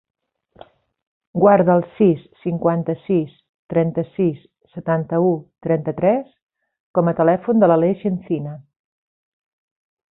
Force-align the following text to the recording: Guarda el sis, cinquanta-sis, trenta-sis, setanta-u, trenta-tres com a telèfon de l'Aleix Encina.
Guarda 1.41 1.75
el 1.79 1.83
sis, 1.97 2.23
cinquanta-sis, 2.45 3.35
trenta-sis, 3.75 4.41
setanta-u, 4.77 5.31
trenta-tres 5.69 6.27
com 6.99 7.11
a 7.11 7.17
telèfon 7.23 7.65
de 7.65 7.73
l'Aleix 7.75 8.07
Encina. 8.15 8.61